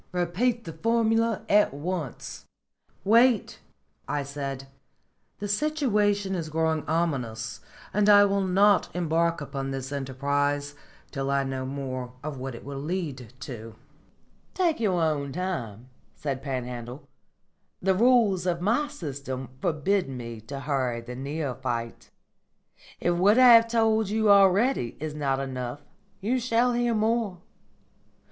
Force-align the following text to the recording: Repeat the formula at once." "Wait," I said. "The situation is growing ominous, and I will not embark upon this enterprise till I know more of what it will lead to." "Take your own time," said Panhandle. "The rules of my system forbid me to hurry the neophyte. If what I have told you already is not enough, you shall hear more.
Repeat 0.13 0.63
the 0.63 0.73
formula 0.73 1.45
at 1.47 1.75
once." 1.75 2.47
"Wait," 3.03 3.59
I 4.07 4.23
said. 4.23 4.65
"The 5.37 5.47
situation 5.47 6.33
is 6.33 6.49
growing 6.49 6.83
ominous, 6.87 7.59
and 7.93 8.09
I 8.09 8.25
will 8.25 8.41
not 8.41 8.89
embark 8.95 9.41
upon 9.41 9.69
this 9.69 9.91
enterprise 9.91 10.73
till 11.11 11.29
I 11.29 11.43
know 11.43 11.67
more 11.67 12.13
of 12.23 12.39
what 12.39 12.55
it 12.55 12.65
will 12.65 12.79
lead 12.79 13.31
to." 13.41 13.75
"Take 14.55 14.79
your 14.79 14.99
own 14.99 15.33
time," 15.33 15.87
said 16.15 16.41
Panhandle. 16.41 17.07
"The 17.79 17.93
rules 17.93 18.47
of 18.47 18.59
my 18.59 18.87
system 18.87 19.49
forbid 19.61 20.09
me 20.09 20.41
to 20.47 20.61
hurry 20.61 21.01
the 21.01 21.15
neophyte. 21.15 22.09
If 22.99 23.13
what 23.13 23.37
I 23.37 23.53
have 23.53 23.67
told 23.67 24.09
you 24.09 24.31
already 24.31 24.97
is 24.99 25.13
not 25.13 25.39
enough, 25.39 25.83
you 26.21 26.39
shall 26.39 26.73
hear 26.73 26.95
more. 26.95 27.37